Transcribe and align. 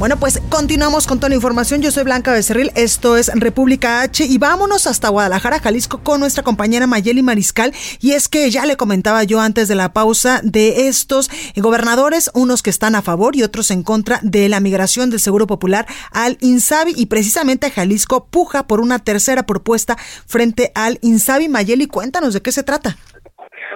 Bueno, 0.00 0.16
pues 0.18 0.40
continuamos 0.50 1.06
con 1.06 1.18
toda 1.18 1.28
la 1.28 1.34
información. 1.34 1.82
Yo 1.82 1.90
soy 1.90 2.04
Blanca 2.04 2.32
Becerril, 2.32 2.70
esto 2.74 3.18
es 3.18 3.30
República 3.38 4.00
H 4.00 4.24
y 4.24 4.38
vámonos 4.38 4.86
hasta 4.86 5.10
Guadalajara, 5.10 5.58
Jalisco, 5.58 6.00
con 6.02 6.20
nuestra 6.20 6.42
compañera 6.42 6.86
Mayeli 6.86 7.22
Mariscal. 7.22 7.72
Y 8.00 8.12
es 8.12 8.26
que 8.26 8.48
ya 8.48 8.64
le 8.64 8.78
comentaba 8.78 9.24
yo 9.24 9.40
antes 9.40 9.68
de 9.68 9.74
la 9.74 9.92
pausa 9.92 10.40
de 10.42 10.88
estos 10.88 11.28
gobernadores, 11.54 12.30
unos 12.34 12.62
que 12.62 12.70
están 12.70 12.94
a 12.94 13.02
favor 13.02 13.36
y 13.36 13.42
otros 13.42 13.70
en 13.70 13.82
contra 13.82 14.20
de 14.22 14.48
la 14.48 14.60
migración 14.60 15.10
del 15.10 15.20
Seguro 15.20 15.46
Popular 15.46 15.84
al 16.14 16.38
INSABI 16.40 16.94
y 16.96 17.04
precisamente 17.04 17.70
Jalisco 17.70 18.26
puja 18.30 18.66
por 18.66 18.80
una 18.80 19.00
tercera 19.00 19.42
propuesta 19.42 19.96
frente 20.26 20.72
al 20.74 20.98
INSABI. 21.02 21.50
Mayeli, 21.50 21.88
cuéntanos 21.88 22.32
de 22.32 22.40
qué 22.40 22.52
se 22.52 22.62
trata. 22.62 22.96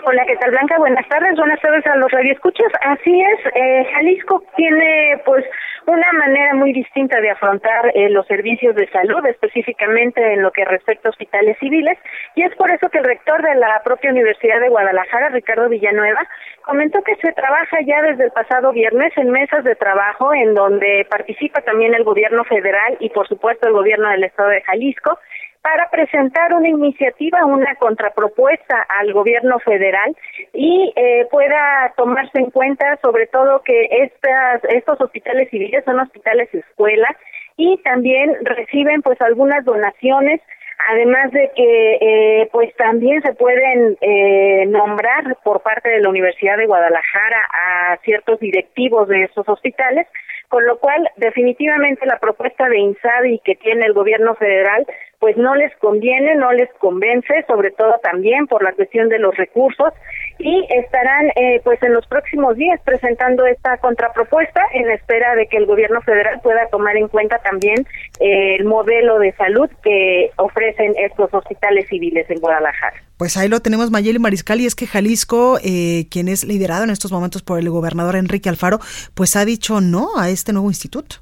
Hola, 0.07 0.23
¿qué 0.27 0.37
tal 0.37 0.51
Blanca? 0.51 0.77
Buenas 0.79 1.09
tardes, 1.09 1.37
buenas 1.37 1.61
tardes 1.61 1.87
a 1.87 1.97
los 1.97 2.11
radioescuchas. 2.11 2.73
Así 2.83 3.21
es, 3.23 3.53
eh, 3.55 3.87
Jalisco 3.95 4.43
tiene 4.57 5.21
pues 5.25 5.45
una 5.95 6.13
manera 6.13 6.55
muy 6.55 6.73
distinta 6.73 7.21
de 7.21 7.31
afrontar 7.31 7.93
eh, 7.95 8.11
los 8.11 8.27
servicios 8.27 8.75
de 8.75 8.89
salud, 8.91 9.25
específicamente 9.27 10.35
en 10.35 10.43
lo 10.43 10.51
que 10.51 10.65
respecta 10.65 11.09
a 11.09 11.11
hospitales 11.11 11.57
civiles, 11.59 11.99
y 12.35 12.43
es 12.43 12.55
por 12.57 12.71
eso 12.71 12.89
que 12.89 12.99
el 12.99 13.05
rector 13.05 13.43
de 13.43 13.55
la 13.55 13.81
propia 13.85 14.11
Universidad 14.11 14.61
de 14.61 14.69
Guadalajara, 14.69 15.29
Ricardo 15.31 15.69
Villanueva, 15.69 16.27
comentó 16.63 17.03
que 17.03 17.17
se 17.17 17.33
trabaja 17.33 17.79
ya 17.87 18.03
desde 18.03 18.25
el 18.25 18.31
pasado 18.33 18.73
viernes 18.73 19.13
en 19.17 19.31
mesas 19.31 19.65
de 19.65 19.77
trabajo 19.77 20.35
en 20.35 20.55
donde 20.55 21.07
participa 21.09 21.61
también 21.61 21.95
el 21.95 22.05
gobierno 22.05 22.45
federal 22.45 22.97
y 23.01 23.11
por 23.11 23.29
supuesto 23.29 23.69
el 23.69 23.75
gobierno 23.75 24.09
del 24.09 24.25
estado 24.25 24.49
de 24.49 24.63
Jalisco 24.63 25.19
para 25.65 25.89
presentar 25.89 26.53
una 26.53 26.69
iniciativa, 26.69 27.47
una 27.47 27.75
contrapropuesta 27.77 28.85
al 28.87 29.15
gobierno 29.15 29.59
federal 29.61 30.15
y 30.53 30.93
eh, 30.95 31.27
pueda 31.31 31.95
tomarse 31.97 32.39
en 32.39 32.51
cuenta 32.51 32.99
sobre 33.03 33.27
todo 33.29 33.63
que 33.63 33.89
estas, 33.91 34.63
estos 34.65 35.01
hospitales 35.01 35.49
civiles 35.49 35.83
son 35.87 36.01
hospitales 36.01 36.53
escuelas 36.53 37.17
y 37.57 37.79
también 37.79 38.37
reciben 38.43 39.01
pues 39.01 39.19
algunas 39.23 39.65
donaciones 39.65 40.43
además 40.91 41.33
de 41.33 41.51
que 41.57 41.95
eh, 41.95 42.49
pues 42.53 42.77
también 42.77 43.23
se 43.23 43.33
pueden 43.33 43.97
eh, 44.03 44.67
nombrar 44.67 45.39
por 45.45 45.63
parte 45.63 45.89
de 45.89 46.01
la 46.01 46.11
Universidad 46.11 46.59
de 46.59 46.67
Guadalajara 46.67 47.41
a 47.51 47.97
ciertos 48.05 48.39
directivos 48.39 49.09
de 49.09 49.23
esos 49.23 49.49
hospitales 49.49 50.07
con 50.49 50.67
lo 50.67 50.79
cual 50.79 51.11
definitivamente 51.17 52.07
la 52.07 52.19
propuesta 52.19 52.69
de 52.69 52.79
INSABI 52.79 53.41
que 53.45 53.57
tiene 53.57 53.87
el 53.87 53.93
gobierno 53.93 54.35
federal 54.35 54.87
pues 55.25 55.39
no 55.39 55.55
les 55.55 55.75
conviene, 55.77 56.35
no 56.35 56.53
les 56.53 56.69
convence, 56.75 57.47
sobre 57.47 57.71
todo 57.71 57.95
también 58.03 58.47
por 58.47 58.63
la 58.63 58.75
cuestión 58.75 59.09
de 59.09 59.19
los 59.19 59.35
recursos 59.35 59.95
y 60.39 60.67
estarán 60.69 61.29
eh, 61.35 61.63
pues 61.65 61.83
en 61.83 61.95
los 61.95 62.07
próximos 62.09 62.55
días 62.57 62.79
presentando 62.85 63.47
esta 63.47 63.79
contrapropuesta 63.79 64.61
en 64.75 64.91
espera 64.91 65.35
de 65.35 65.47
que 65.47 65.57
el 65.57 65.65
gobierno 65.65 66.03
federal 66.03 66.41
pueda 66.43 66.67
tomar 66.67 66.99
en 66.99 67.09
cuenta 67.09 67.39
también 67.39 67.87
eh, 68.21 68.57
el 68.57 68.67
modelo 68.67 69.19
de 69.19 69.33
salud 69.33 69.71
que 69.83 70.31
ofrecen 70.37 70.93
estos 70.99 71.33
hospitales 71.33 71.89
civiles 71.89 72.29
en 72.29 72.39
Guadalajara. 72.39 72.97
Pues 73.17 73.39
ahí 73.39 73.49
lo 73.49 73.61
tenemos 73.61 73.91
Mayeli 73.91 74.19
Mariscal 74.19 74.61
y 74.61 74.67
es 74.67 74.75
que 74.75 74.87
Jalisco, 74.87 75.57
eh, 75.65 76.05
quien 76.11 76.29
es 76.29 76.45
liderado 76.45 76.85
en 76.85 76.91
estos 76.91 77.13
momentos 77.13 77.43
por 77.43 77.59
el 77.59 77.71
gobernador 77.71 78.17
Enrique 78.17 78.51
Alfaro, 78.51 78.79
pues 79.15 79.37
ha 79.37 79.47
dicho 79.47 79.81
no 79.81 80.19
a 80.19 80.29
este 80.29 80.53
nuevo 80.53 80.69
instituto. 80.69 81.17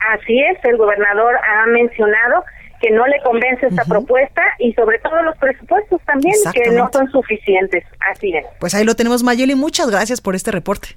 Así 0.00 0.38
es, 0.38 0.62
el 0.64 0.76
gobernador 0.76 1.34
ha 1.36 1.66
mencionado 1.68 2.44
que 2.80 2.90
no 2.90 3.06
le 3.06 3.20
convence 3.22 3.66
esta 3.66 3.84
propuesta 3.84 4.42
y 4.58 4.72
sobre 4.72 4.98
todo 4.98 5.22
los 5.22 5.36
presupuestos 5.38 6.00
también 6.04 6.34
que 6.52 6.70
no 6.70 6.88
son 6.92 7.10
suficientes. 7.10 7.84
Así 8.12 8.34
es. 8.34 8.44
Pues 8.60 8.74
ahí 8.74 8.84
lo 8.84 8.94
tenemos 8.94 9.22
Mayeli, 9.22 9.54
muchas 9.54 9.90
gracias 9.90 10.20
por 10.20 10.34
este 10.34 10.50
reporte. 10.50 10.96